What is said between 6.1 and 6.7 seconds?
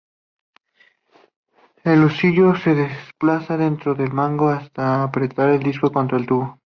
el tubo.